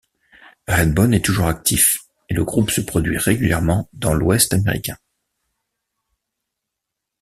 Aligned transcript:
Redbone 0.67 1.13
est 1.13 1.23
toujours 1.23 1.45
actif 1.45 1.97
et 2.27 2.33
le 2.33 2.43
groupe 2.43 2.71
se 2.71 2.81
produit 2.81 3.19
régulièrement 3.19 3.87
dans 3.93 4.15
l'Ouest 4.15 4.51
américain. 4.51 4.97